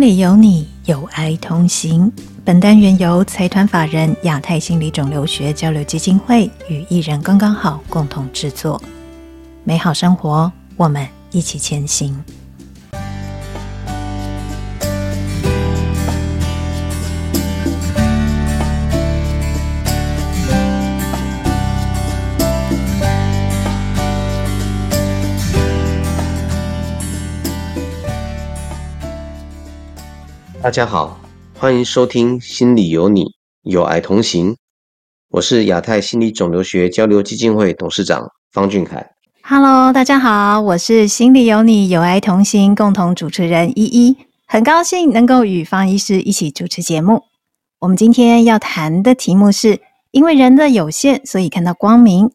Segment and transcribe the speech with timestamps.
[0.00, 2.10] 心里有你，有爱同行。
[2.42, 8.80] 本单元由财团法人亚太心理肿瘤学交流基金会与艺人刚刚好共同制作。
[9.62, 12.18] 美好生活，我们一起前行。
[30.70, 31.18] 大家好，
[31.58, 34.52] 欢迎收听《心里有你，有爱同行》。
[35.30, 39.04] 我是亚太心理肿瘤学交流基金会董事长方俊凯。
[39.42, 44.16] Hello，大家好，我是《心里有你，有爱同行》共同主持人依依，
[44.46, 47.24] 很高兴能够与方医师一起主持节目。
[47.80, 49.80] 我们今天要谈的题目是
[50.12, 52.30] 因为人的有限，所以看到光明。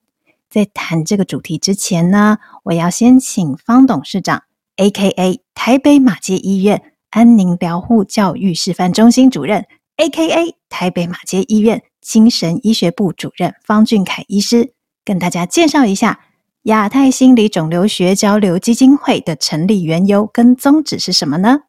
[0.50, 4.44] 在谈这个主题之前呢，我要先请方董事长
[4.76, 5.40] ，A.K.A.
[5.54, 6.82] 台北马偕医院。
[7.16, 10.54] 安宁疗护教育示范中心主任，A.K.A.
[10.68, 14.74] 台北马街医院精神医学部主任方俊凯医师，
[15.06, 16.20] 跟大家介绍一下
[16.64, 21.60] 亚太心理肿瘤学交流基金会的成立缘由跟宗旨是什么呢？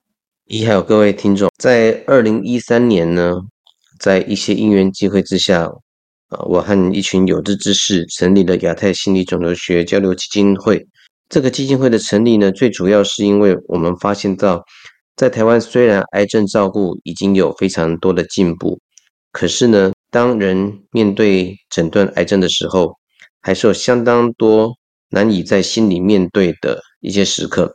[0.66, 3.34] 还有各位听众，在二零一三年呢，
[4.00, 5.62] 在一些因缘机会之下，
[6.30, 10.88] 啊，我和一群有志之士成立了亚太心理肿瘤学交流基金会。
[11.28, 14.64] 这个基金会的成立呢，最主要是因为我们发现到。
[15.16, 18.78] 在台湾，虽然癌症照顾已经有非常多的进步，
[19.32, 22.92] 可是呢，当人面对诊断癌症的时候，
[23.40, 24.74] 还是有相当多
[25.08, 27.74] 难以在心里面对的一些时刻，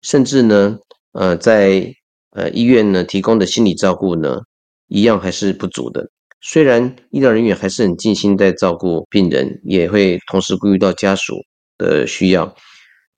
[0.00, 0.76] 甚至呢，
[1.12, 1.94] 呃，在
[2.30, 4.40] 呃医院呢提供的心理照顾呢，
[4.88, 6.04] 一样还是不足的。
[6.40, 11.36] 虽然医疗人员还是很尽心在照顾病人，也会同时顾虑到家属
[11.78, 12.52] 的需要，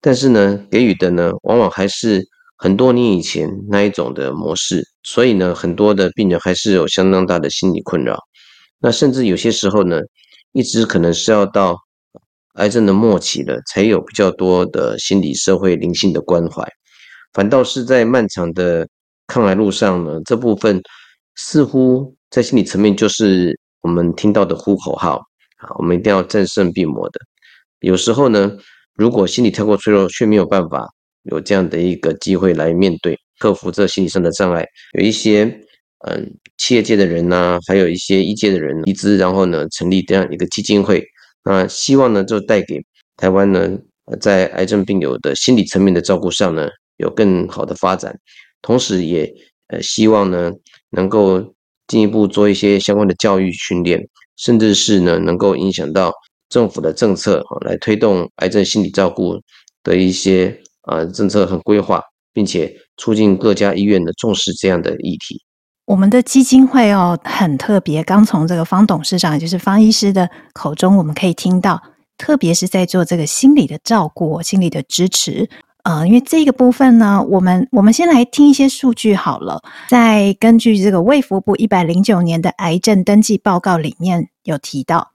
[0.03, 2.29] 但是呢，给予的呢，往往还是。
[2.65, 8.19] 很多年以前那一种的模式，所以呢，很多的病人还是有相当大的心理困扰。
[8.79, 10.01] 那甚至有些时候呢，
[10.53, 11.77] 一直可能是要到
[12.55, 16.67] 癌症的末期了，才有比较多的心理、社会、灵性的关怀。
[17.35, 18.89] 反倒是在漫长的
[19.27, 20.81] 抗癌路上呢，这部分
[21.37, 25.21] 似乎在心理层面就是我们听到的呼口号
[25.59, 27.21] 啊，我们一定要战胜病魔的。
[27.81, 28.53] 有时候呢，
[28.95, 30.89] 如果心理太过脆弱，却没有办法。
[31.25, 35.45] 有这样的一个机会来面对、克服这心理上的障碍，有一些
[36.07, 41.03] 嗯企业界的人呐、啊，还有一些医界的人集资，然后呢成立这样一个基金会，
[41.45, 42.79] 那希望呢就带给
[43.17, 43.79] 台湾呢
[44.21, 46.69] 在癌症病友的心理层面的照顾上呢
[46.99, 48.15] 有更好的发展，
[48.61, 49.33] 同时也
[49.69, 50.53] 呃希望呢
[50.91, 51.55] 能够
[51.87, 54.07] 进一步做一些相关的教育训练，
[54.37, 56.13] 甚至是呢能够影响到
[56.51, 59.41] 政府的政策啊，来推动癌症心理照顾
[59.83, 60.61] 的一些。
[60.87, 62.03] 啊，政策很规划，
[62.33, 65.43] 并且促进各家医院的重视这样的议题。
[65.87, 68.03] 我们的基金会哦，很特别。
[68.03, 71.83] 刚从这个方董事长，也就是方医师的口中，我们可以听到，
[72.17, 75.49] 特别是在做这个心理的照顾、心理的支持。
[75.83, 79.61] 呃，因为这个部分呢，我们我们先来听一些数据好了。
[79.91, 85.11] 在根据这个卫福部一百零九年的癌症登记报告里面有提到，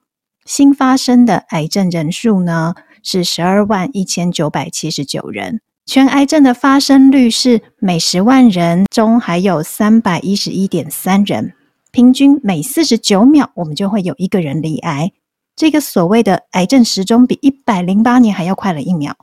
[0.45, 11.53] 新发生的癌症人数呢，是十二万一千九百七十九人，全癌症的发生率是每十万人中还有三百一十一点三人，
[11.91, 15.11] 平均每四十九秒我们就会有一个人罹癌。
[15.55, 19.17] 这个所谓的癌症时钟比一百零八年还要快了一秒。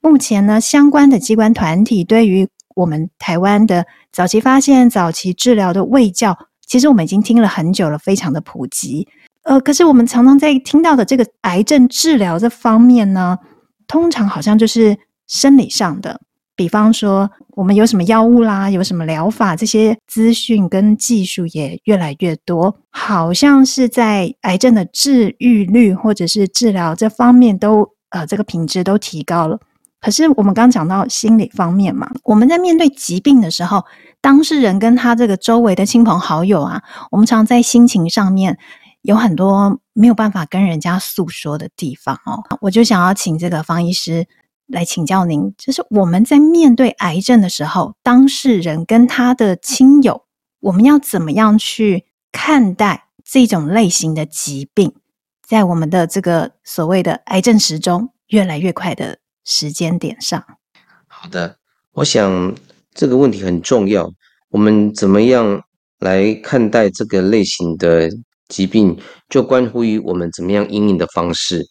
[0.00, 9.08] 目前呢，相关的机关团体对于我们台湾的早期发现、早期治疗的卫教，其实我们已经听了很久了，非常的普及。
[9.46, 13.38] 呃，可是我们常常在听到的这个癌症治疗这方面呢，
[13.86, 14.98] 通常好像就是
[15.28, 16.20] 生理上的，
[16.56, 29.60] 比方说我们有什么药物啦，有什么疗法，这些资讯跟技术也越来越多，好像是在癌症的治愈率或者是治疗这方面都呃这个品质都提高了。
[30.00, 33.84] 可是我们刚讲到心理方面嘛，我们在面对疾病的时候，
[34.20, 36.82] 当事人跟他这个周围的亲朋好友啊，
[37.12, 38.58] 我们常在心情上面。
[39.06, 44.26] 有很多没有办法跟人家诉说的地方哦，我就想要请这个方医师
[44.66, 50.24] 来请教您，就是我们在面对癌症的时候，当事人跟他的亲友，
[50.58, 54.92] 我们要怎么样去看待这种类型的疾病，
[55.46, 60.44] 在我们的这个所谓的癌症时钟越来越快的时间点上？
[61.06, 61.58] 好的，
[61.92, 62.54] 我想
[62.92, 64.10] 这个问题很重要，
[64.50, 65.62] 我们怎么样
[66.00, 68.10] 来看待这个类型的
[68.48, 68.98] 疾病
[69.28, 71.64] 就关乎于我们怎么样应应的方式。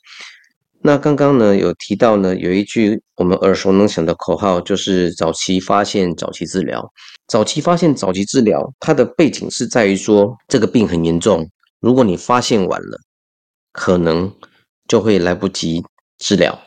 [0.82, 6.92] 那刚刚呢有提到呢，有一句我们耳熟能详的口号，就是早期发现、早期治疗。
[7.28, 11.50] 早期发现、早期治疗，它的背景是在于说这个病很严重，
[11.80, 13.00] 如果你发现晚了，
[13.72, 14.32] 可能
[14.88, 15.84] 就会来不及
[16.20, 16.60] 治疗。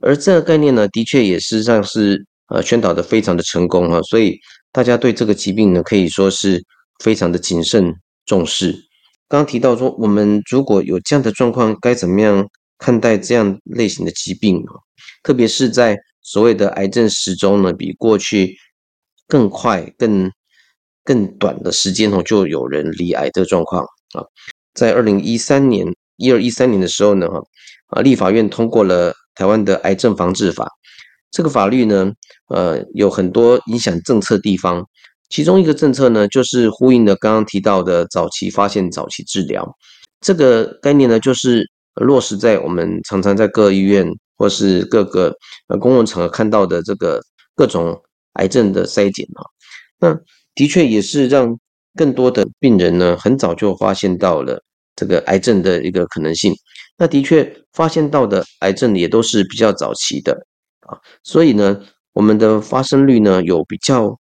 [0.00, 4.38] 而这个概念呢，的确也事实上是呃宣导的非常的成功哈，所以
[4.72, 6.64] 大家对这个疾病呢，可以说是
[7.04, 7.94] 非常的谨慎
[8.24, 8.74] 重视。
[9.32, 12.46] 刚提到说，我们如果有这样的状况，该怎么样？
[12.76, 14.62] 看待这样类型的疾病，
[15.22, 18.54] 特别是在所谓的癌症时钟呢，比过去
[19.26, 20.30] 更快、更
[21.02, 24.20] 更短的时间哦，就有人罹癌的状况啊。
[24.74, 25.86] 在二零一三年
[26.16, 27.42] 一二一三年的时候呢，哈
[27.86, 30.68] 啊，立法院通过了台湾的癌症防治法。
[31.30, 32.12] 这个法律呢，
[32.48, 34.86] 呃，有很多影响政策地方，
[35.32, 39.66] 其中一个政策呢，就是呼应的刚刚提到的早期发现、早期治疗
[40.20, 41.66] 这个概念呢，就是。
[41.96, 45.30] 落实在我们常常在各医院或是各个
[45.68, 47.20] 呃公共场合看到的这个
[47.54, 47.94] 各种
[48.40, 49.44] 癌症的筛检啊，
[50.00, 50.18] 那
[50.54, 51.54] 的确也是让
[51.94, 54.58] 更多的病人呢很早就发现到了
[54.96, 56.54] 这个癌症的一个可能性。
[56.96, 60.32] 那的确发现到的癌症也都是比较早期的
[60.86, 61.78] 啊，所以呢，
[62.14, 64.18] 我们的发生率呢有比较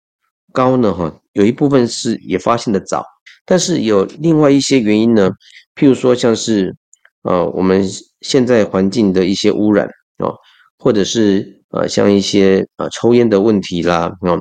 [0.58, 1.02] 高呢哈，
[1.38, 3.04] 有一部分是也发现的早，
[3.46, 5.30] 但是有另外一些原因呢，
[5.76, 6.74] 譬如说像是。
[7.22, 7.84] 呃，我们
[8.20, 9.86] 现在环境的一些污染
[10.18, 10.32] 啊，
[10.78, 14.38] 或者是呃，像一些呃抽烟的问题啦，啊，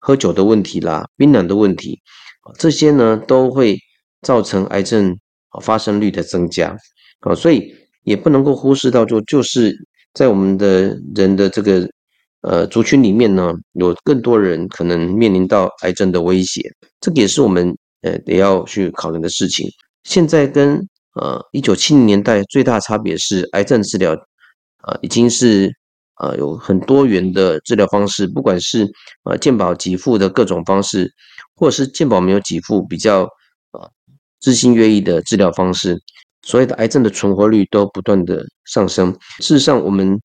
[0.00, 1.98] 喝酒的问题啦，槟榔的问题，
[2.58, 3.78] 这些呢都会
[4.20, 5.16] 造成癌症
[5.62, 6.76] 发生率的增加
[7.20, 7.72] 啊，所以
[8.02, 9.74] 也不能够忽视到，就就是
[10.12, 11.88] 在我们的人的这个
[12.42, 16.60] 呃族群里面呢，有更多人可能面临到癌症的威胁，
[17.00, 19.68] 这个也是我们呃得要去考虑的事情。
[20.04, 24.12] 现在跟呃，一九七零年代最大差别是癌症治疗，
[24.82, 25.70] 呃，已经是
[26.16, 28.90] 呃有很多元的治疗方式，不管是
[29.24, 31.12] 呃健保给付的各种方式，
[31.54, 33.28] 或者是健保没有给付比较
[33.72, 33.90] 呃
[34.40, 36.00] 自信愿意的治疗方式，
[36.46, 39.14] 所有的癌症的存活率都不断的上升。
[39.40, 40.18] 事实上，我们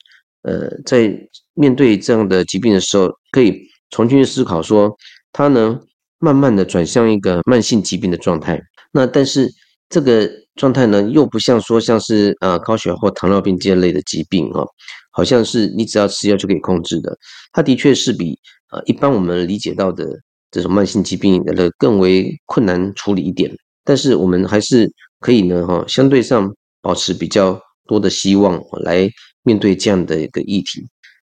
[0.47, 1.13] 呃在
[1.53, 3.61] 面对这样的疾病的时候，可以
[3.91, 4.95] 重新思考说，
[5.31, 5.79] 它呢
[6.19, 8.59] 慢慢的转向一个慢性疾病的状态。
[8.91, 9.49] 那但是
[9.89, 10.29] 这个。
[10.57, 14.65] 状态呢，又不像说像是呃高血压或糖尿病这类的疾病哈，
[15.11, 17.15] 好像是你只要吃药就可以控制的。
[17.53, 18.35] 它的确是比
[18.71, 20.03] 呃一般我们理解到的
[20.49, 23.55] 这种慢性疾病的更为困难处理一点。
[23.83, 26.51] 但是我们还是可以呢哈，相对上
[26.81, 29.09] 保持比较多的希望来
[29.43, 30.85] 面对这样的一个议题。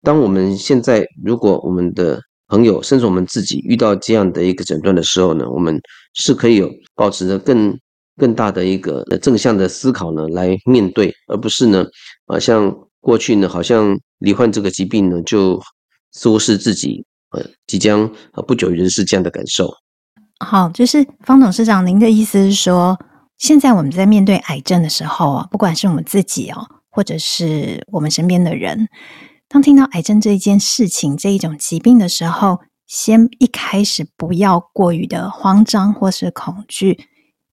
[0.03, 5.81] 当我们现在如果我们的朋友甚至我们自己遇到这样的一个诊断的时候呢，我们
[6.15, 7.79] 是可以有保持着更。
[8.21, 11.87] 更大的一个正向的思考呢，来面对，而不是呢，
[12.27, 15.63] 啊，像过去呢，好像罹患这个疾病呢，就
[16.11, 18.13] 似乎是自己呃即将
[18.45, 19.73] 不久于人世这样的感受。
[20.45, 22.99] 好，就是方董事长，您的意思是说，
[23.39, 28.89] 现在我们在面对癌症的时候啊，不管是我们自己哦，或者是我们身边的人，
[29.49, 36.99] 当听到癌症这一件事情、这一种疾病的时候，先一开始不要过于的慌张或是恐惧。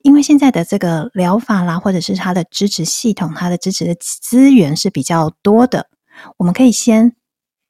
[0.01, 5.87] 因为现在的这个疗法啦，或者是它的支持系统，它的支持的资源是比较多的，
[6.37, 7.15] 我们可以先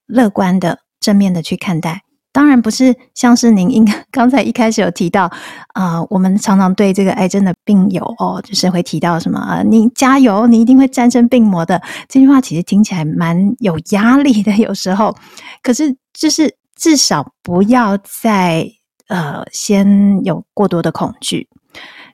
[0.06, 2.05] 乐观的、正面的去看待。
[2.36, 5.32] 当然不是像是您应该刚才一开始有提到，
[5.68, 11.82] 啊、我们常常对这个癌症的病友哦，就是会提到什么啊，你加油，你一定会战胜病魔的。
[12.10, 15.16] 这句话其实听起来蛮有压力的，有时候。
[15.64, 18.70] 可是就是至少不要再
[19.08, 21.48] 呃，先有过多的恐惧。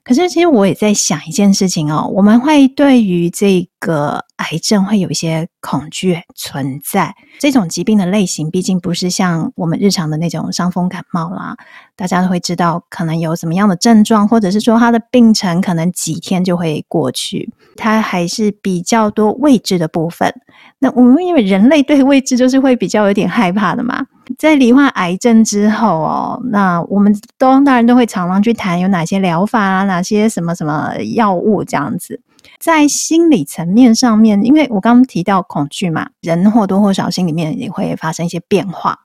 [0.04, 7.14] 可是，其实我也在想一件事情哦，我们会对于这个癌症会有一些恐惧存在。
[7.40, 11.58] 这种疾病的类型，毕竟不是像我们日常的那种伤风感冒啦，
[11.96, 17.52] 大家都会知道可能有什么样的症状，或者是说它的病程可能几天就会过去。
[17.76, 20.32] 它还是比较多未知的部分。
[20.80, 24.06] 那我们因为人类对未知就是会比较有点害怕的嘛。
[24.38, 32.22] 在罹患癌症之后哦，那我们都当然都会常常去谈有哪些疗法啊，哪些什么什么药物这样子。
[32.62, 39.00] 在心理层面上面，因为我刚刚提到恐惧嘛，人或多或少心里面也会发生一些变化。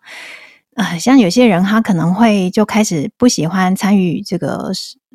[0.74, 4.70] 呃，像有些人他可能会就开始不喜欢参与这个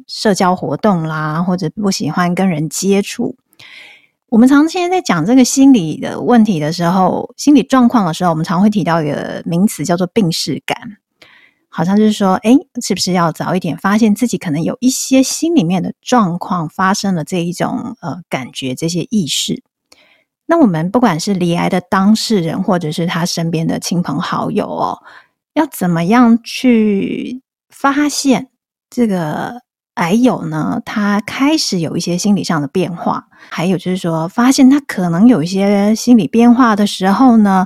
[0.08, 3.38] 社交活动啦，或者不喜欢跟人接触。
[4.30, 10.98] 我们常现在在讲这个心理的问题的时候，心理状况的时候，我们常会提到一个名词叫做病识感，
[11.74, 19.64] 好像就是说，诶，是不是要早一点发现自己可能有一些心里面的状况发生了这一种呃感觉，这些意识。
[20.46, 25.02] 那我们不管是罹癌的当事人，或者是他身边的亲朋好友哦，
[25.54, 28.50] 要怎么样去发现
[28.90, 29.62] 这个
[29.94, 30.82] 癌友呢？
[30.84, 37.66] 他开始有一些心理上的变化，还有就是说，发现他可能有一些心理变化的时候呢，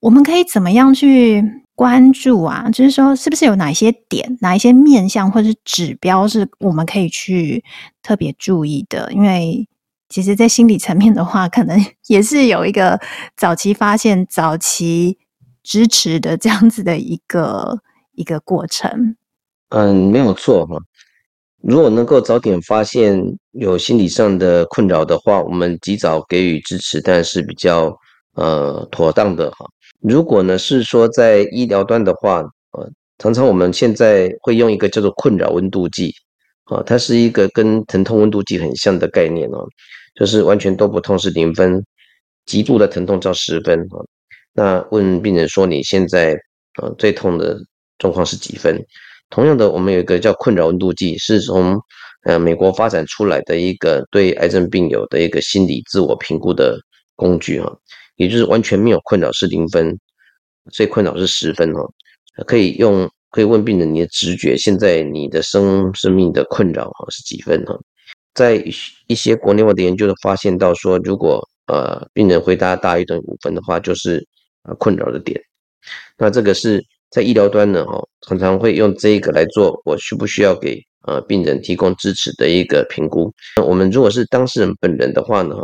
[0.00, 2.68] 我们可以怎么样去关注啊？
[2.72, 7.62] 就是说，是不是有哪些点、哪一些面向或者是指标是我们可以去
[8.02, 9.12] 特别注意的？
[9.12, 9.68] 因为
[10.08, 12.98] 其实，在心理层面的话，可能也是有一个
[13.36, 15.18] 早期发现、早期
[15.62, 17.80] 支持的这样子的一个
[18.14, 19.16] 一个过程。
[19.68, 20.78] 嗯，没有错哈。
[21.62, 27.94] 如果能够早点发现有心理上的困扰的话，我们及早给予支持，但是比较
[28.34, 29.66] 呃妥当的哈。
[30.00, 36.12] 如果呢是说在医疗端的话，呃，常常我们现在会用一个叫做困扰温度计。
[36.64, 39.64] 啊，它是一个跟疼痛温度计很像的概念哦，
[40.16, 41.80] 就是完全都不痛是零分，
[42.44, 44.02] 极度的疼痛叫十分啊。
[44.52, 46.36] 那问病人说，你现在
[46.82, 47.56] 呃最痛的
[47.98, 48.84] 状况是几分？
[49.30, 51.78] 同样的，我们有一个叫困扰温度计，是从
[52.24, 56.76] 呃美国发展出来的一个对癌症病友的一个心理自我评估的
[57.14, 57.72] 工具哈，
[58.16, 59.98] 也就是完全没有困扰是零分，
[60.72, 61.90] 最困扰是十分哦，
[62.46, 63.08] 可以用。
[63.32, 67.78] 可以问病人，你的直觉，现在你的生生命的困扰哈是几分哈？
[68.32, 68.64] 在
[69.08, 74.26] 一些国内外的研究都发现到说，如果呃病人回答大于等于五分的话，就是
[74.62, 75.38] 呃困扰的点。
[76.16, 83.30] 那这个是在医疗端呢哈，常常会用这个来做，我需不需要给呃病人提供支持的一个评估。
[83.56, 85.56] 那我们如果是当事人本人的话呢，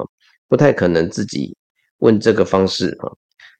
[0.46, 1.56] 不太可能自己
[2.02, 3.10] 问这个方式啊，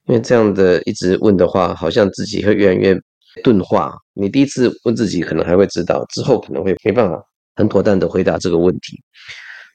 [0.06, 2.96] 因为这样的一直问的话，好像自己会越来越。
[3.42, 7.18] 钝化，你第一次问自己可能还会知道，之后可能会没办法
[7.56, 9.02] 很妥当的回答这个问题。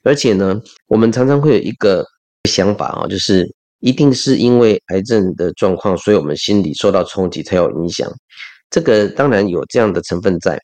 [0.04, 0.54] 而且呢，
[0.86, 2.06] 我们常常会有一个
[2.48, 3.44] 想法啊，就是
[3.80, 8.08] 一定是因为癌症的状况，所以我们心理受到冲击才有影响。
[8.70, 10.56] 这个当然有这样的成分在，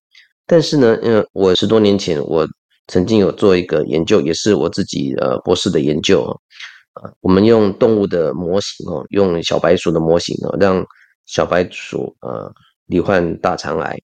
[0.47, 2.47] 但是呢，因为我十多年前我
[2.87, 6.25] 曾经有做一个研究，也是我自己呃博士的研究
[6.95, 10.85] 啊，我们用动物的模型哦，用小白鼠的模型哦，让
[11.27, 12.53] 小白鼠呃。
[12.89, 13.99] 罹患大肠癌，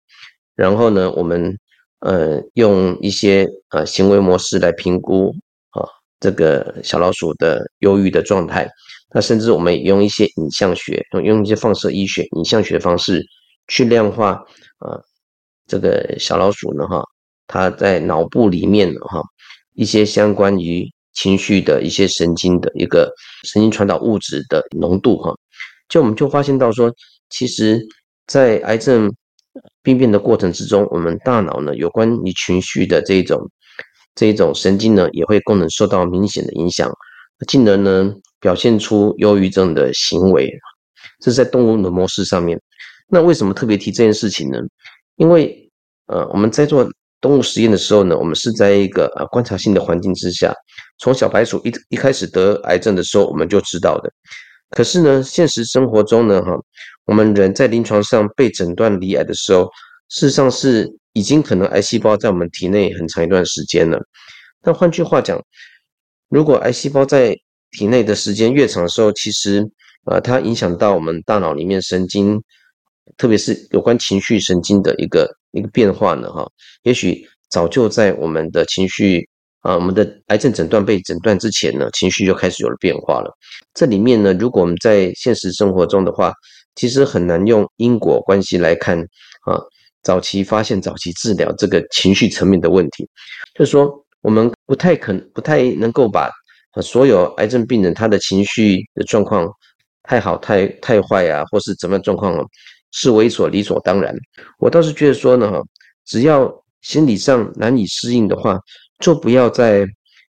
[0.53, 1.57] 然后呢，我们
[2.01, 5.33] 呃用一些呃行为模式来评估
[5.71, 5.81] 啊
[6.19, 8.69] 这个小老鼠的忧郁的状态。
[9.09, 13.25] 那甚至我们也用一些影像学，用用一些放射医学影像学的方式
[13.67, 14.33] 去量化
[14.77, 15.01] 啊
[15.65, 17.03] 这个小老鼠呢哈，
[17.47, 19.23] 它在脑部里面哈
[19.73, 20.87] 一些相关于
[21.17, 25.35] 情绪的一些神经的一个神经传导物质的浓度哈，
[25.89, 26.89] 就我们就发现到说
[27.29, 27.85] 其实。
[28.29, 29.09] 在癌症
[29.81, 33.39] 病变的过程之中，我们大脑呢有关于情绪的这一种
[34.15, 36.91] 这一种神经呢，也会功能受到明显的影响，
[37.47, 40.51] 进而呢表现出忧郁症的行为。
[41.21, 42.59] 这是在动物的模式上面。
[43.07, 44.59] 那为什么特别提这件事情呢？
[45.15, 45.71] 因为
[46.07, 46.85] 呃我们在做
[47.21, 50.53] 动物实验的时候呢，我们是在一个呃观察性的环境之下，
[50.99, 54.11] 从小白鼠一一开始得癌症的时候我们就知道的。
[54.71, 56.51] 可是呢，现实生活中呢，哈。
[57.05, 59.71] 我们人在临床上被诊断罹癌的时候，
[60.09, 63.97] 事实上是已经可能癌细胞在我们体内很长一段时间了。
[64.61, 65.41] 但换句话讲，
[66.27, 67.33] 如果癌细胞在
[67.71, 69.65] 体内的时间越长的时候，其实
[70.03, 72.43] 啊，它影响到我们大脑里面神经，
[73.15, 76.45] 特别是有关情绪神经的一个一个变化呢，哈，
[76.83, 79.29] 也许早就在我们的情绪。
[79.67, 83.29] 啊，我们的癌症诊断被诊断之前呢，情绪就开始有了变化了。
[83.73, 86.31] 这里面呢，如果我们在现实生活中的话，
[86.75, 88.97] 其实很难用因果关系来看
[89.41, 89.59] 啊。
[90.03, 93.05] 早期发现、早期治疗这个情绪层面的问题，
[93.55, 96.31] 就是说我们不太可能、不太能够把
[96.81, 99.45] 所有癌症病人他的情绪的状况
[100.03, 102.41] 太好、太太坏啊，或是怎么样状况
[102.93, 104.15] 视为所理所当然。
[104.59, 105.51] 我倒是觉得说呢，
[106.05, 106.49] 只要
[106.83, 108.57] 心理上难以适应的话。
[108.99, 109.85] 就不要再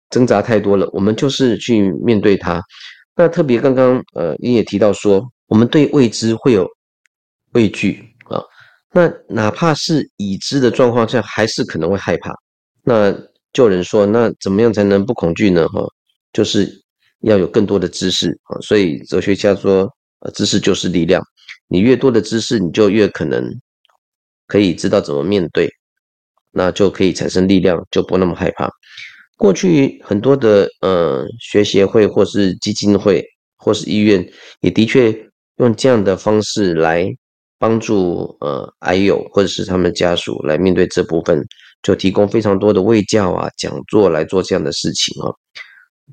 [0.09, 2.61] 挣扎太多了，我们就是去面对它。
[3.15, 6.67] 那特别刚刚呃，你也提到说，我们对未知会有
[7.53, 8.41] 畏惧啊。
[8.91, 12.33] 那哪怕是已知的状况下，还是可能会害怕。
[12.83, 13.11] 那
[13.53, 15.67] 就有人说，那怎么样才能不恐惧呢？
[15.69, 15.85] 哈，
[16.31, 16.69] 就是
[17.21, 18.61] 要有更多的知识啊。
[18.61, 21.21] 所以哲学家说，呃，知识就是力量。
[21.67, 23.43] 你越多的知识，你就越可能
[24.47, 25.69] 可以知道怎么面对。
[26.57, 28.67] 那就可以产生力量，就不那么害怕。
[29.37, 33.23] 过去很多的呃学协会或是基金会
[33.55, 34.27] 或是医院，
[34.61, 35.15] 也的确
[35.57, 37.07] 用这样的方式来
[37.59, 41.45] 帮助呃癌友或者是他们家属来面对这部分，
[41.83, 45.29] 就提供非常多的卫教啊讲座来做这样的事情啊。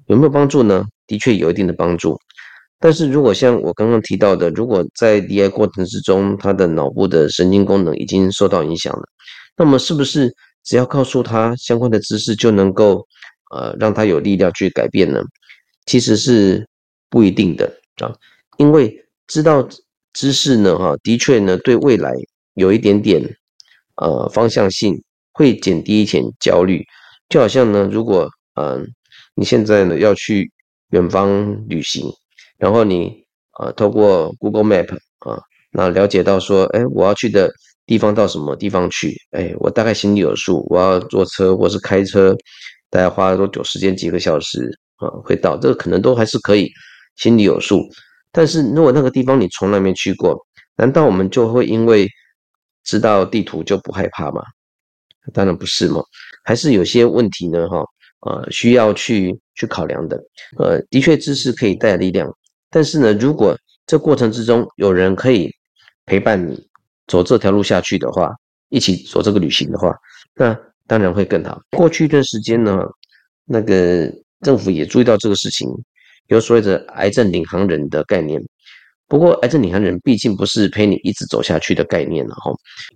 [0.08, 0.84] 有没有帮助呢？
[1.06, 2.18] 的确有一定的帮助。
[2.80, 9.02] 但是如果像我刚刚提到的，如果在罹癌过程之中，他的脑部的神经功能已经受到影响了，
[9.56, 13.06] 那么是不是只要告诉他相关的知识就能够
[13.54, 15.20] 呃让他有力量去改变呢？
[15.86, 16.66] 其实是
[17.10, 17.66] 不一定的
[18.02, 18.12] 啊，
[18.56, 18.94] 因为
[19.26, 19.68] 知道
[20.12, 22.12] 知识呢，哈，的确呢对未来
[22.54, 23.22] 有一点点
[23.96, 26.84] 呃方向性，会减低一点焦虑。
[27.28, 28.86] 就好像呢，如果嗯、
[29.34, 30.50] 你现在呢要去
[30.90, 32.10] 远方旅行。
[32.56, 35.42] 然后你啊，透过 Google Map 啊，
[35.72, 37.52] 那了解到说，哎，我要去的
[37.86, 39.14] 地方到什么地方去？
[39.32, 42.36] 哎，我大概心里有数，我要坐车或是开车，
[42.90, 43.96] 大概花了多久时间？
[43.96, 45.56] 几个小时啊，会到？
[45.56, 46.70] 这个可能都还是可以
[47.16, 47.80] 心里有数。
[48.32, 50.36] 但是如果那个地方你从来没去过，
[50.76, 52.08] 难道我们就会因为
[52.84, 54.42] 知道地图就不害怕吗？
[55.32, 56.02] 当然不是嘛，
[56.44, 57.84] 还是有些问题呢，哈，
[58.26, 60.20] 呃，需要去去考量的。
[60.58, 62.30] 呃，的确，知识可以带力量。
[62.70, 65.50] 但是呢，如果这过程之中有人可以
[66.06, 66.66] 陪伴你
[67.06, 68.30] 走这条路下去的话，
[68.68, 69.94] 一起走这个旅行的话，
[70.34, 70.56] 那
[70.86, 71.60] 当然会更好。
[71.70, 72.84] 过去一段时间呢，
[73.44, 75.68] 那个政府也注意到这个事情，
[76.28, 78.40] 有所谓的癌症领航人的概念。
[79.08, 82.52] 不过，癌症领航人毕竟不是陪你一直走下去的概念了哈。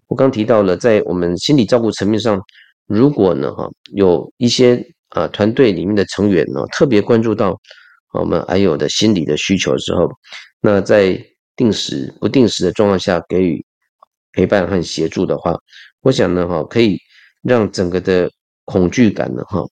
[0.07, 2.41] 我刚提到了，在我们心理照顾层面上，
[2.87, 7.59] 如果呢哈有一些啊团队里面的成员呢特别关注到。
[8.15, 10.11] 我们还有的心理的需求之后，
[10.63, 11.23] 那在
[11.55, 13.63] 定时不定时的状况下给予
[14.39, 15.53] 陪伴和协助的话，
[16.03, 16.97] 我想呢，哈，可以
[17.43, 18.31] 让整个的
[18.67, 19.65] 恐惧感呢，哈，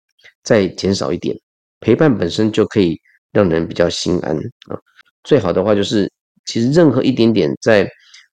[0.42, 1.36] 再减少一点。
[1.78, 4.76] 陪伴本身就可以让人比较心安啊。
[5.22, 6.10] 最好的话就是，
[6.46, 7.88] 其实任何一点点在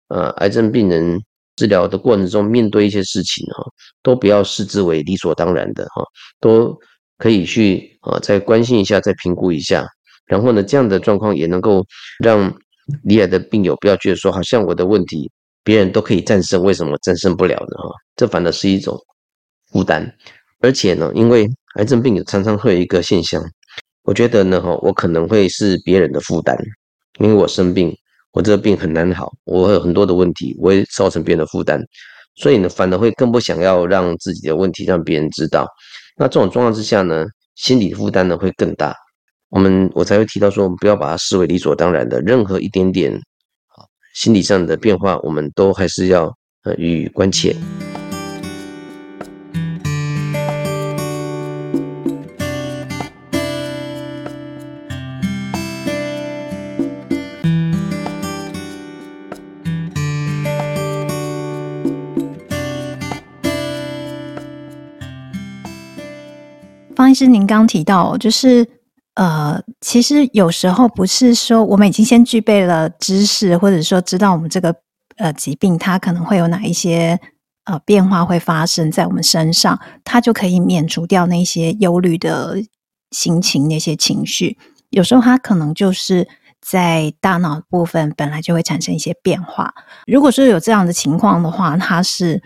[0.07, 1.21] 呃癌症病人
[1.55, 3.63] 治疗的过程中面对一些事情哈，
[4.01, 6.03] 都不要视之为理所当然的哈，
[6.39, 6.75] 都。
[7.19, 9.87] 可以去啊，再关心一下，再评估一下，
[10.25, 11.85] 然后呢，这样的状况也能够
[12.19, 12.53] 让
[13.03, 15.31] 罹癌的病友不要觉得说，好像我的问题
[15.63, 17.77] 别人都可以战胜，为什么战胜不了呢？
[17.77, 18.97] 哈，这反而是一种
[19.71, 20.13] 负担。
[20.59, 23.43] 而且呢，因为癌症病友常常会有一个现象，
[24.03, 26.57] 我觉得呢，哈，我可能会是别人的负担，
[27.19, 27.93] 因为我生病，
[28.31, 31.81] 我这个病很难好，我有很多的问题，我会造成别人的负担，
[32.35, 35.67] 所以呢，反而会更不想要让自己的问题让别人知道。
[36.17, 38.95] 那这种状况之下呢，心理负担呢会更大。
[39.49, 43.13] 我们我才会提到说，我们不要把它视为理所当然的，任何一点点
[44.13, 47.55] 心理上的变化，我们都还是要呃予以关切。
[66.95, 68.65] 方医师，您刚提到，就是
[69.15, 74.75] 呃，其实有时候不是说我们已经先具备了知识，或者说知道我们这个
[75.17, 77.19] 呃疾病它可能会有哪一些
[77.65, 82.57] 呃变化会发生在我们身上，它就可以免除掉那些忧虑的
[83.11, 84.57] 心情、那些情绪。
[84.89, 86.27] 有时候它可能就是
[86.59, 89.73] 在大脑部分本来就会产生一些变化。
[90.07, 92.41] 如果说有这样的情况的话，它是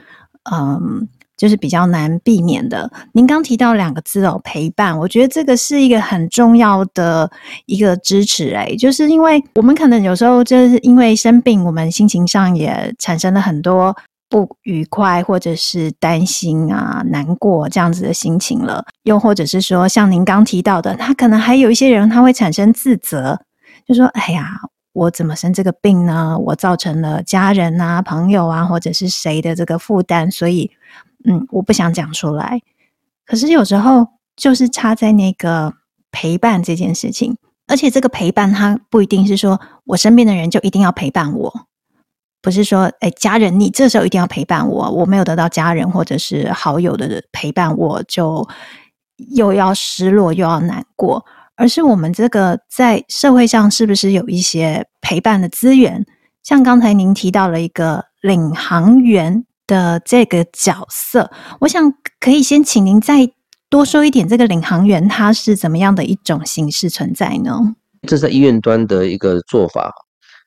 [0.51, 1.07] 嗯。
[1.37, 2.91] 就是比较难避免的。
[3.13, 7.29] 您刚提到两个字哦，陪伴，我觉得这个是一个很重要的
[7.67, 8.55] 一个支持。
[8.55, 13.95] 哎，就是因为我们可能有时候就是因为生病，我们心情上也产生了很多
[14.27, 18.83] 不愉快，或者是担心啊、难过这样子的心情了。
[19.03, 23.39] 又或者是说，像您刚提到的，他可能还有一些人他会产生自责，
[23.87, 24.49] 就说：“哎呀，
[24.93, 26.35] 我怎么生这个病呢？
[26.39, 30.71] 我造成了家人啊、朋友啊，或者是谁的这个负担，所以。”
[31.29, 32.61] 嗯，我不想讲出来。
[33.25, 35.73] 可是有时候就是差在那个
[36.09, 37.35] 陪伴这件事情，
[37.67, 41.53] 而且这个陪伴它不一定是说我身边的人就一定要陪伴我，
[42.41, 48.47] 不是说哎，家人你这时候一定要陪伴我，我没有得到家人或者是好友的陪伴，我就
[49.35, 51.25] 又要失落又要难过，
[51.57, 56.05] 而是我们这个在社会上是不是有一些陪伴的资源？
[56.43, 59.43] 像刚才您提到了一个领航员。
[59.67, 63.29] 的这个角色，我想可以先请您再
[63.69, 67.75] 多说一点，这个领航员他是怎么样的一种形式存在呢？
[68.07, 69.93] 这是在医院端的一个做法。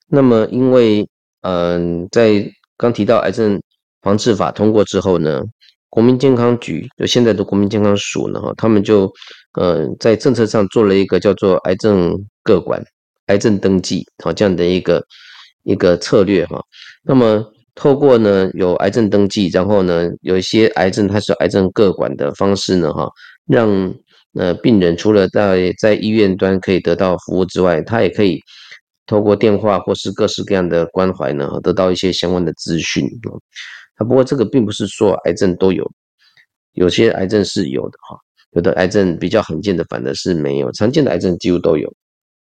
[0.07, 1.07] 那么，因为
[1.43, 2.45] 嗯、在
[2.77, 3.59] 刚提到癌症
[4.01, 5.41] 防治法通过之后呢，
[5.89, 9.11] 国民健康局就现在的国民健康署呢，他们就
[9.53, 12.83] 呃在政策上做了一个叫做癌症个管、
[13.27, 15.03] 癌症登记好这样的一个
[15.63, 16.61] 一个策略哈。
[17.03, 17.43] 那么
[17.75, 23.09] 透过呢有癌症登记，然后呢有一些癌症它是癌症个管的方式呢哈，
[23.47, 23.93] 让
[24.33, 28.39] 呃，病人除了在在医院端可以得到服务之外，他也可以
[29.05, 33.05] 透过电话或是各式各样的关怀呢，得到一些相关的资讯。
[33.95, 35.85] 啊，不过这个并不是说癌症都有，
[36.73, 38.17] 有些癌症是有的哈，
[38.53, 41.93] 有的癌症比较罕见的，反而是没有，常见的癌症几乎都有。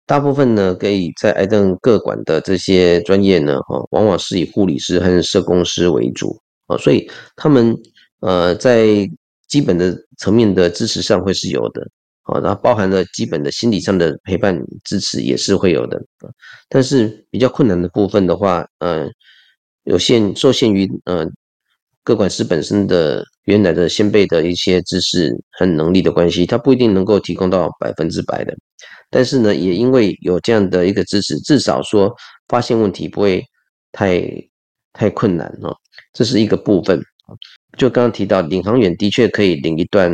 [0.08, 7.76] 大部分呢，可以在癌症各管的这些专业呢，哈，往往是以护理师和社工师为主啊，所以他们
[8.22, 8.88] 呃在
[9.50, 11.86] 基本的层面的支持上会是有的
[12.24, 16.02] 啊，然后包含了基本的心理上的陪伴支持也是会有的，
[16.70, 19.10] 但是比较困难的部分的话，呃，
[19.84, 21.28] 有限受限于呃
[22.06, 28.56] 各管师本身的原来的先辈的一些知识和能力的关系，他不一定能够提供到百分之百的。
[29.10, 32.14] 但是呢，也因为有这样的一个支持，至少说
[32.50, 33.42] 发现问题不会
[33.92, 34.22] 太
[34.92, 35.74] 太困难哦，
[36.12, 37.02] 这是一个部分。
[37.78, 40.14] 就刚刚提到领航员的确可以领一段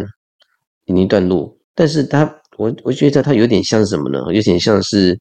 [0.85, 2.23] 领一段路，但是他
[2.57, 4.19] 我我觉得他有点像什么呢？
[4.31, 5.17] 有点像是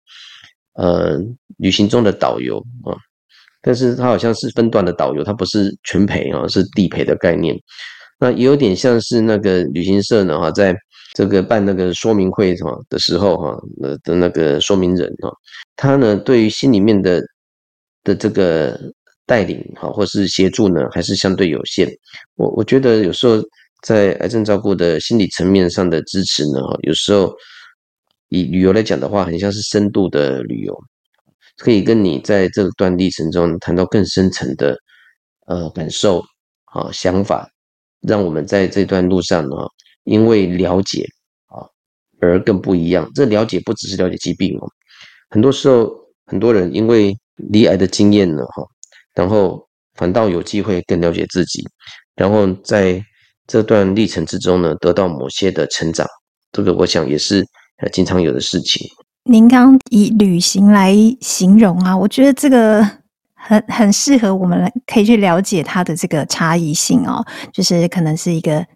[0.74, 1.18] 呃
[1.56, 2.92] 旅行中的导游啊，
[3.62, 7.58] 但是他好像是分段的导游，他不是全陪啊，是地陪的概念。
[8.20, 10.76] 那也有点像是那个旅行社呢哈，在。
[11.14, 15.30] 这个办那个说明会哈的时候哈，呃的那个说明人哈，
[15.76, 17.22] 他呢对于心里面的
[18.02, 18.80] 的这个
[19.26, 21.86] 带领哈，或是协助呢，还是相对有限。
[22.36, 23.42] 我我觉得有时候
[23.82, 27.30] 在癌症照顾的心理层面上的支持呢，哈，有时候
[28.28, 30.74] 以旅游来讲的话，很像是深度的旅游，
[31.58, 34.78] 可以跟你在这段历程中谈到更深层的
[35.46, 36.22] 呃感受
[36.72, 37.46] 啊想法，
[38.00, 39.56] 让我们在这段路上呢。
[40.04, 41.06] 因为了解
[41.46, 41.62] 啊，
[42.20, 43.08] 而更不一样。
[43.14, 44.66] 这了解不只是了解疾病哦，
[45.30, 45.90] 很多时候
[46.26, 48.64] 很多人因为罹癌的经验呢，哈，
[49.14, 51.62] 然后反倒有机会更了解自己，
[52.16, 53.00] 然后在
[53.46, 56.06] 这段历程之中呢，得到某些的成长。
[56.50, 57.44] 这个我想也是
[57.82, 58.86] 呃经常有的事情。
[59.24, 62.82] 您刚以旅行来形容啊，我觉得这个
[63.34, 68.66] 很很适合我们来可以去了解它的这个差异性哦，就是可能是一个。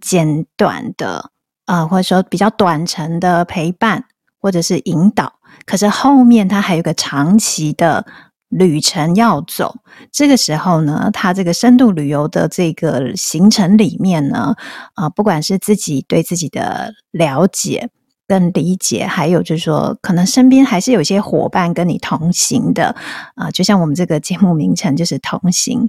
[0.00, 1.30] 简短的，
[1.66, 4.04] 呃，或者说比较短程的陪伴，
[4.40, 5.32] 或者是引导，
[5.66, 8.06] 可是后面他还有个长期的
[8.48, 9.76] 旅程要走。
[10.10, 14.54] 这个时候呢，他这个深度旅游的这个行程里面呢，
[14.94, 17.90] 啊、不管是自己对自己的了解
[18.26, 22.96] 跟理解，还有就是说，可能身边还是有些伙伴跟你同行的，
[23.34, 25.88] 啊、就像我们这个节目名称就是同行。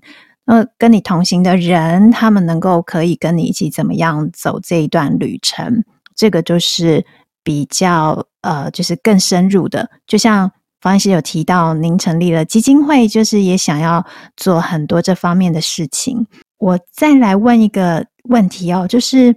[0.51, 5.81] 呃，跟你同行的人，他们能够可以跟你一起怎么样走这一段旅程？
[6.13, 7.05] 这个就是
[7.41, 9.89] 比较呃，就是更深入的。
[10.05, 16.27] 就像方医师有提到，您成立了基金会，就是也想要做很多这方面的事情。
[16.57, 19.33] 我再来问一个问题哦，就是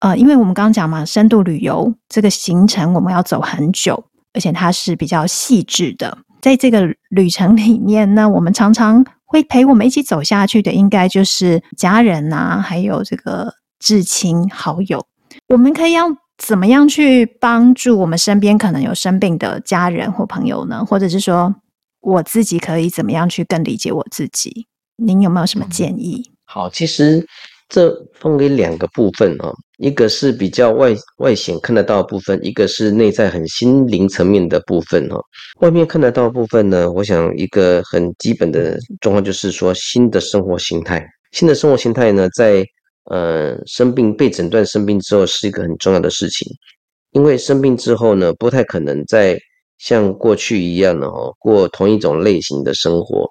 [0.00, 4.04] 呃，因为我们刚刚讲嘛，深度旅游这个行程我们要走很久，
[4.34, 6.18] 而且它是比较细致的。
[6.42, 15.06] 在这个旅程里面呢，我们常常会陪我们一起走下去的，应该就是家人呐，还有这个至亲好友。
[15.48, 16.06] 我们可以要
[16.38, 20.82] 怎么样去帮助我们身边可能有生病的家人或朋友呢？
[20.84, 21.54] 或者是说，
[22.00, 24.66] 我自己可以怎么样去更理解我自己？
[24.96, 26.30] 您有没有什么建议？
[26.46, 27.26] 好，其实
[27.68, 29.52] 这分为两个部分啊。
[29.78, 35.20] 一个是比较外外显看得到部分，一个是内在很心灵层面的部分哈。
[35.60, 42.64] 外面看得到部分呢，我想一个很基本的状况就是说，新的生活形态，新的生活形态呢，在
[43.04, 46.46] 呃生病被诊断生病之后是一个很重要的事情，
[47.12, 49.38] 因为生病之后呢，不太可能再
[49.78, 53.30] 像过去一样的哦过同一种类型的生活，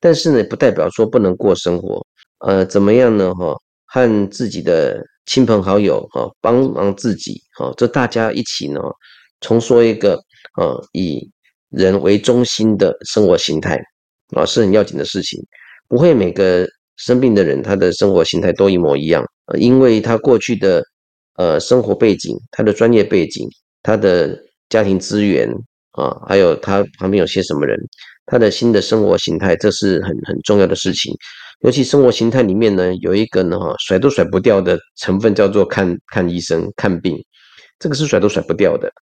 [0.00, 2.04] 但是呢，不代表说不能过生活，
[2.40, 3.54] 呃，怎么样呢哈？
[3.84, 8.80] 和自己的亲朋好友哈，帮忙自己哈，这大家一起呢，
[9.40, 10.14] 重说一个
[10.56, 11.28] 呃以
[11.70, 13.78] 人为中心的生活形态
[14.36, 15.40] 啊，是很要紧的事情。
[15.88, 19.24] 不会每个生病的人他的生活形态都一模一样，
[19.58, 20.82] 因为他过去的
[21.34, 23.48] 呃生活背景、他的专业背景、
[23.82, 24.36] 他的
[24.68, 25.48] 家庭资源
[25.92, 27.78] 啊，还有他旁边有些什么人，
[28.26, 31.12] 他的新的生活形态，这是很很重要的事情。
[31.60, 37.18] 尤其生活形态里面呢，有一个呢哈甩都甩不掉的成分，叫做看看医生看病，
[37.78, 38.92] 这个是甩都甩不掉的。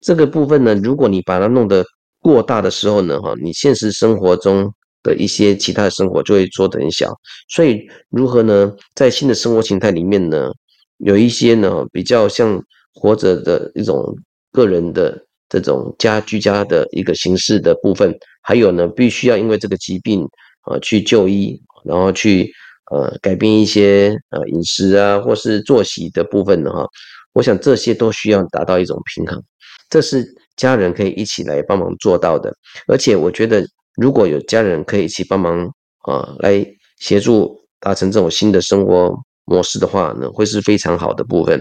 [0.00, 1.84] 这个部分呢，如果你把它弄得
[2.20, 4.68] 过大的时候呢，哈，你现实生活中
[5.02, 7.14] 的一些其他的生活就会缩得很小。
[7.48, 10.50] 所以如何呢，在新的生活形态里面呢，
[10.98, 12.60] 有一些呢比较像
[12.92, 14.04] 活着的一种
[14.52, 15.16] 个人的
[15.48, 20.26] 这种家居家的一个形式的部分，还有呢，必须要因为这个疾病
[20.62, 21.62] 啊去就医。
[21.84, 22.52] 然后去
[22.90, 26.86] 呃改变一些呃饮食啊或是作息的部分的哈，
[27.32, 29.42] 我想这些都需要达到一种平衡，
[29.88, 32.52] 这是家人可以一起来帮忙做到的。
[32.86, 33.64] 而且我觉得，
[33.96, 35.70] 如果有家人可以一起帮忙
[36.02, 36.66] 啊，来
[36.98, 39.14] 协助达成这种新的生活
[39.44, 41.60] 模式的话呢，会是非常好的部分。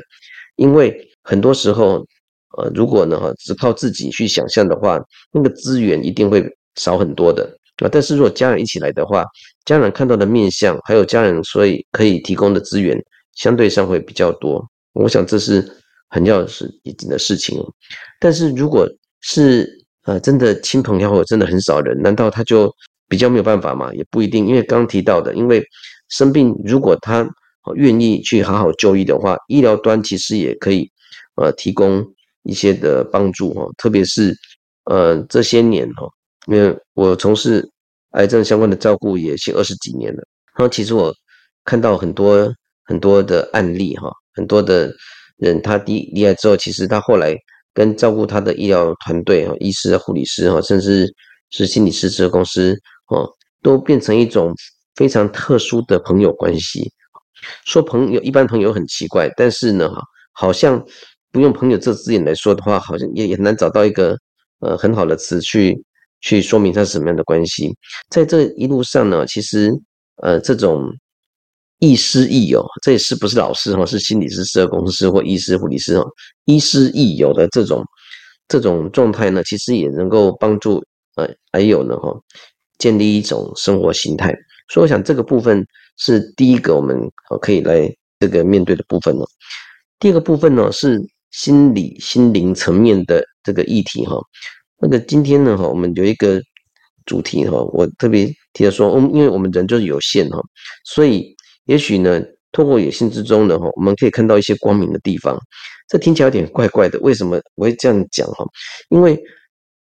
[0.56, 2.06] 因为很多时候，
[2.58, 5.00] 呃，如果呢只靠自己去想象的话，
[5.32, 6.44] 那个资源一定会
[6.76, 7.90] 少很多的啊。
[7.92, 9.26] 但是如果家人一起来的话，
[9.66, 12.98] 家人看到的面相，还有家人所以可以提供的资源，
[13.36, 14.66] 相对上会比较多。
[14.94, 15.66] 我想这是
[16.10, 17.74] 很要是一定的事情哦。
[18.20, 18.88] 但是如果
[19.22, 19.70] 是
[20.06, 22.74] 呃真的亲朋好友真的很少人，难道他就
[23.08, 23.94] 比较没有办法吗？
[23.94, 25.64] 也不一定，因为刚刚提到的，因为
[26.10, 27.28] 生病如果他
[27.76, 30.90] 愿意去好好就医的话，医疗端其实也可以
[31.36, 32.04] 呃提供
[32.44, 33.64] 一些的帮助哈。
[33.78, 34.36] 特别是
[34.86, 36.08] 呃这些年哈，
[36.50, 37.66] 因为我从事
[38.12, 40.24] 癌症相关的照顾也近二十几年了，
[40.58, 41.14] 然后其实我
[41.64, 42.54] 看到很多。
[42.90, 44.92] 很多的案例哈，很多的
[45.38, 47.38] 人他离离癌之后，其实他后来
[47.72, 51.08] 跟照顾他的医疗团队哈，医师、护理师哈，甚至
[51.52, 52.76] 是心理师、这个公司
[53.10, 53.30] 哦，
[53.62, 54.52] 都变成一种
[54.96, 56.92] 非常特殊的朋友关系。
[57.64, 60.02] 说朋友，一般朋友很奇怪，但是呢哈，
[60.34, 60.84] 好像
[61.32, 64.18] 不用朋友这字眼来说的话，好像也也很难找到一个
[64.62, 65.80] 呃很好的词去
[66.22, 67.76] 去说明它是什么样的关系。
[68.10, 69.72] 在这一路上呢，其实
[70.24, 70.90] 呃这种。
[71.82, 73.86] 亦师亦友，这也是不是老师哈？
[73.86, 76.06] 是心理师、社工师或医师、护理师哈。
[76.44, 77.82] 亦师亦友的这种
[78.50, 80.84] 这种状态呢，其实也能够帮助
[81.16, 82.14] 呃，还有呢哈，
[82.80, 84.36] 建立一种生活形态。
[84.74, 87.00] 所以我想这个部分是第一个我们
[87.42, 89.26] 可以来这个面对的部分了。
[90.00, 91.00] 第二个部分呢是
[91.32, 94.18] 心理心灵层面的这个议题哈。
[94.82, 96.42] 那个今天呢哈，我们有一个
[97.06, 100.42] 主题哈，我特别提到说，嗯因为我们人就是有限哈，
[100.86, 101.36] 所以。
[101.66, 102.20] 也许呢，
[102.52, 105.38] 透过有限之中呢，哈，我们可以看到一些光明的地方。
[105.88, 108.44] 这听起来有点怪怪的，为什么我会这样讲哈？
[108.90, 109.22] 因为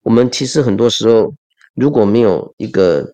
[0.02, 1.30] 我们其实很多时候，
[1.74, 3.06] 如果没有一个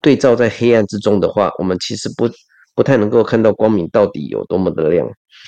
[0.00, 2.30] 对照在黑暗之中的话，我们其实不
[2.76, 5.04] 不太能够看到光明到底有多么的亮。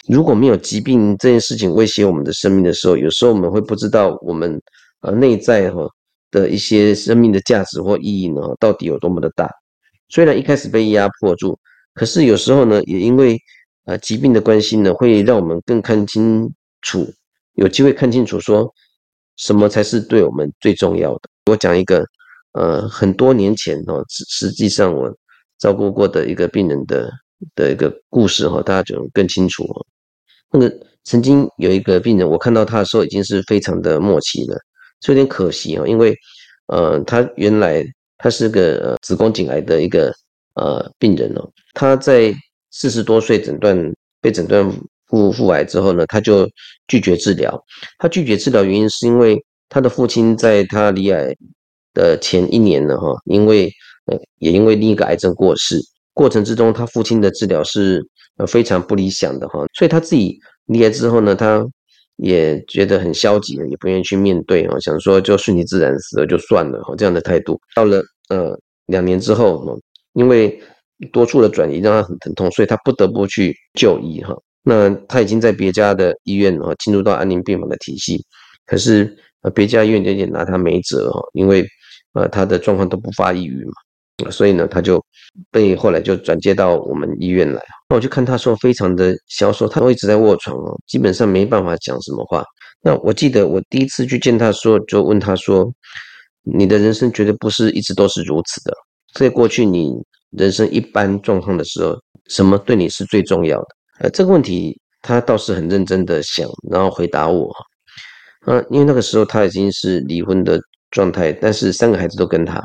[0.09, 4.61] 如果没有疾病这件事情威胁我们的生命的时候，有时候我们会不知道我们
[5.03, 5.89] 呃内在哈
[6.31, 9.51] 的一些生命的价值或意义呢，到底有多么的大。
[10.09, 11.59] 虽然一开始被压迫住。
[11.93, 13.37] 可是有时候呢，也因为
[13.85, 16.49] 呃疾病的关系呢，会让我们更看清
[16.83, 17.05] 楚，
[17.55, 18.73] 有机会看清楚说
[19.37, 21.21] 什么才是对我们最重要的。
[21.51, 22.07] 我讲一个
[22.53, 25.13] 呃很多年前哦，实实际上我
[25.59, 27.11] 照顾过的一个病人的
[27.57, 29.87] 的一个故事哈，大家就更清楚哦。
[30.53, 34.57] 那个曾经有一个病人，我看到他的时候已经是非常的末期了，
[35.01, 36.17] 是有点可惜哈，因为
[36.67, 37.85] 呃他原来
[38.19, 40.13] 他是个子宫颈癌的一个。
[40.55, 42.35] 呃，病人哦，他在
[42.71, 44.69] 四十多岁诊断被诊断
[45.07, 46.47] 腹腹癌之后呢，他就
[46.89, 47.65] 拒绝治疗。
[47.99, 51.33] 他拒绝治疗原因是因为他的父亲在他离癌
[51.95, 53.73] 的前一年呢，哈，因为
[54.07, 55.81] 呃也因为另一个癌症过世，
[56.13, 58.05] 过程之中他父亲的治疗是
[58.37, 61.65] 呃非常不理想的哈，所以他自己离癌之后呢，他
[62.23, 67.61] 也觉得很消极，也不愿意去面对啊，想说就顺其自然死了就算了哈，这样的态度。
[67.75, 69.79] 到了呃两年之后。
[70.15, 70.61] 因为
[71.13, 74.37] 多处的转移让他很疼痛，所以他不得不去就医哈。
[74.65, 78.21] 那他已经在别家的医院哈进入到安宁病房的体系，
[78.67, 81.65] 可是呃别家医院有点拿他没辙哈，因为
[82.15, 83.73] 呃他的状况都不发抑郁嘛，
[84.31, 85.01] 所以呢他就
[85.51, 87.63] 被后来就转接到我们医院来。
[87.89, 92.45] 那我就看他说非常的消瘦，他都一直在卧床哦，基本上没办法讲什么话。
[92.83, 95.71] 那我记得我第一次去见他说，就问他说
[96.43, 98.75] ：“你的人生绝对不是一直都是如此的。”
[99.15, 99.93] 在过去你
[100.31, 101.95] 人生一般状况的时候，
[102.29, 103.67] 什么对你是最重要的？
[104.01, 107.53] 呃，这个问题他倒是很认真的想，然后回答我。
[108.47, 110.59] 啊，因为那个时候他已经是离婚的
[110.91, 112.63] 状态，但是三个孩子都跟他，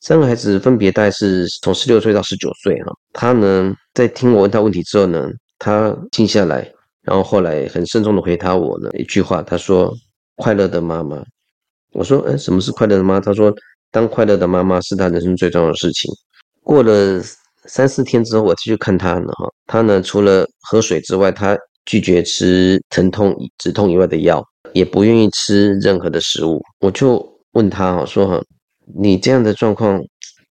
[0.00, 2.92] 三个孩子分别大概是从十六岁到十九岁哈。
[3.12, 6.70] 他呢，在听我问他问题之后呢，他静下来，
[7.02, 9.92] 然后后来很慎重的回答我呢一句话，他说
[10.36, 11.22] ：“快乐的妈妈。”
[11.92, 13.54] 我说：“哎，什么是快乐的妈妈？”他说。
[13.90, 16.12] 当快乐的妈妈是他人生最重要的事情。
[16.62, 17.22] 过了
[17.64, 21.56] 三四天之后，我继续看他呢，哈，他呢除了喝水之外，他
[21.86, 26.62] 拒绝吃疼痛止痛以外的药，也不愿意吃任何的食物。
[26.80, 28.38] 我就问他哈，说哈，
[28.96, 30.00] 你这样的状况，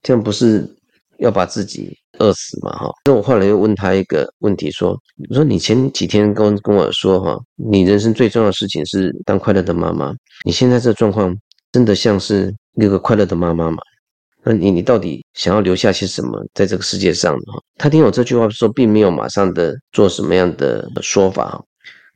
[0.01, 0.67] 这样不是
[1.19, 2.71] 要把自己饿死吗？
[2.71, 4.97] 哈，那我后来又问他一个问题，说，
[5.29, 10.13] 我说你前几天跟跟我说哈，你人生最重要的事情是当快乐的妈妈，
[10.45, 11.35] 你现在这状况
[11.71, 12.53] 真的像是？
[12.77, 13.77] 那个快乐的妈妈吗，
[14.43, 17.53] 那你你到底想要留下些什么在这个世界上呢？
[17.77, 21.63] 他听我这句话说，并没有马上的做什么样的说法。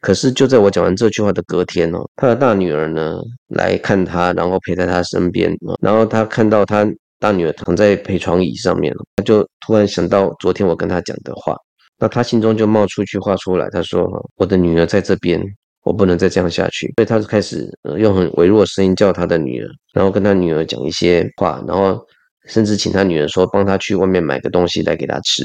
[0.01, 11.53] 可是就在我讲完这句话的隔天哦，他的大女儿呢来看他，然后陪在他身边，然后他看到他大女儿躺在陪床椅上面，他就突然想到昨天我跟他讲的话，
[11.97, 14.07] 那他心中就冒出一句话出来，他说
[14.39, 15.43] ：“我的女儿在这边，
[15.83, 21.99] 我不能再这样下去。”所以他就开始用很微弱的声音叫他的女儿，然后跟他女儿讲一些话，然后
[22.45, 25.43] 甚至请他女儿说帮他去外面买个东西来给他吃。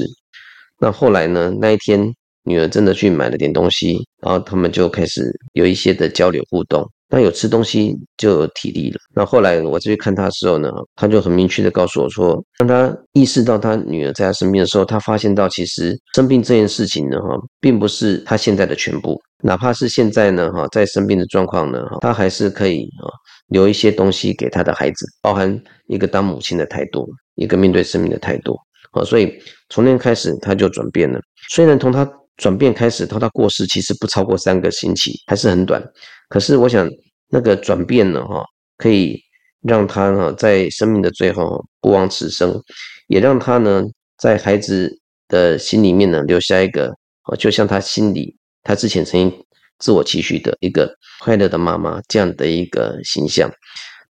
[0.79, 2.15] 那后来呢，那一天。
[2.45, 6.89] 女儿真的去买了点东西，然后他们就开始有一些的交流互动。
[7.07, 8.97] 那有吃东西就有体力了。
[9.15, 19.21] 那后来我再去看他的时候呢，他就很明确的告诉我说，当他意识到他女儿在他身边的时候，他发现到其实生病这件事情呢，哈，并不是他现在的全部。
[19.43, 23.05] 哪怕是现在呢，哈，在生病的状况呢，哈，他还是可以啊
[23.49, 28.57] 留一些东西给他的孩子，包含一个当母亲的态度，一个面对生命的态度。
[28.91, 29.31] 啊，所以
[29.69, 31.19] 从那开始他就转变了。
[31.49, 35.81] 虽然从他转变开始到他过世，其实不超过三个星期，还是很短。
[36.27, 36.89] 可是我想，
[37.29, 38.43] 那个转变呢，哈，
[38.77, 39.17] 可以
[39.61, 42.61] 让他呢在生命的最后不枉此生，
[43.07, 43.83] 也让他呢
[44.17, 46.93] 在孩子的心里面呢留下一个，
[47.39, 49.45] 就像他心里他之前曾经
[49.79, 53.49] 自我期许的一个快乐的妈妈这样的一个形象。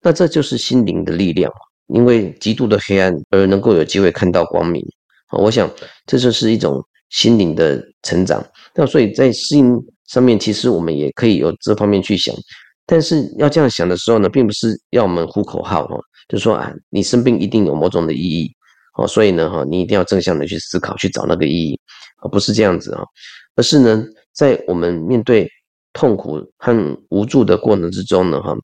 [0.01, 1.51] 那这就是心灵的力量，
[1.87, 4.83] 因为极度的黑暗而能够有机会看到光明
[5.27, 5.37] 啊。
[5.37, 5.69] 我想
[6.07, 6.83] 这就是一种。
[7.09, 9.75] 心灵的成长，那所以在适应
[10.07, 12.35] 上面，其实我们也可以有这方面去想。
[12.85, 18.51] 但是要这样想的时候呢，并不是要我们呼口号哦，就说啊，你生病一定有某种的意义
[18.97, 21.79] 哦，所以呢哈，你一定要正向的去思考，去找那个意义，
[22.21, 23.03] 而不是这样子啊，
[23.55, 25.49] 而是呢，在我们面对
[25.93, 28.55] 痛苦和无助的过程之中呢哈，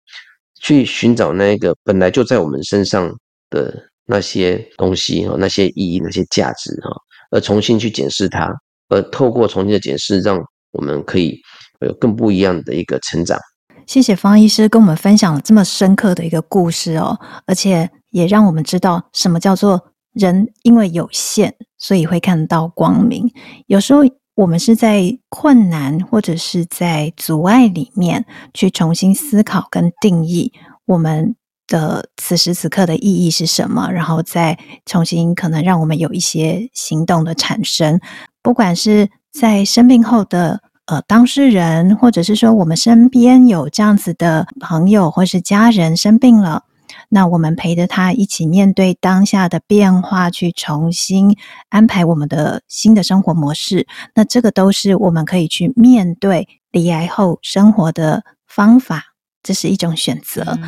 [0.62, 3.12] 去寻找那个本来就在我们身上
[3.50, 3.74] 的
[4.06, 6.92] 那些东西哈，那些意义，那些价值哈。
[7.32, 8.48] 而重新去检视它，
[8.90, 10.40] 而透过重新的检视，让
[10.72, 11.40] 我们可以
[11.80, 13.40] 有更不一样的一个成长。
[13.88, 19.82] 谢谢方医师跟我们分享了这么深刻的一个故事哦，而且也让我们知道什么叫做
[20.14, 23.30] 人因为有限，所以会看到光明。
[23.68, 24.02] 有时候
[24.36, 30.54] 我们是在困难或者是在阻碍里面去重新思考跟定义
[30.86, 31.36] 我们。
[31.72, 33.90] 的此时此刻的意义是什么？
[33.90, 38.02] 然后再重新可能让我们有一些行动的产生，
[38.44, 46.64] 不管是在生病后的呃当事人，或者是说我们身边有这样子的朋友或是家人生病了，
[47.08, 51.38] 那我们陪着他一起面对当下的变化，去重新
[51.70, 53.88] 安排我们的新的生活模式。
[54.14, 60.60] 那这个都是我们可以去面对离癌后生活的方法，这是一种选择。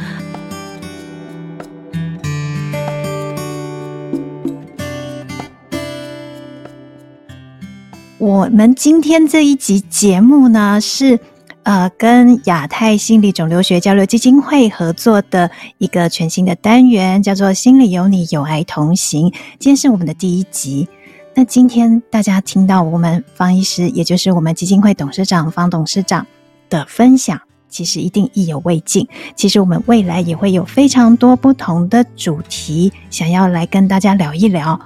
[8.24, 11.20] 我们今天这一集节目呢，是
[11.64, 19.30] 呃跟亚太心理肿瘤学交流基金会合作的一个全新的单元，叫做“心里有你，有爱同行”。
[19.60, 20.88] 今天是我们的第一集。
[21.36, 26.26] 那今天大家听到我们方医师，也就是我们基金会董事长方董事长
[26.70, 27.42] 的分享，
[27.74, 29.08] 其实一定意犹未尽。
[29.36, 34.80] 其实我们未来也会有非常多不同的主题，想要来跟大家聊一聊。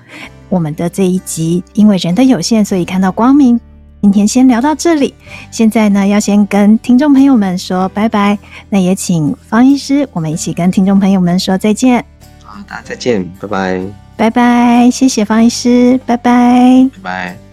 [0.48, 3.60] 我们的这一集，因为人的有限，所以看到光明。
[4.02, 5.14] 今天先聊到这里，
[5.52, 8.38] 现在呢，要先跟听众朋友们说拜拜。
[8.70, 12.06] 那也请方医师，我们一起跟听众朋友们说再见。
[12.42, 17.47] 好，大家再见，拜拜，拜拜，谢谢方医师，拜拜，拜拜。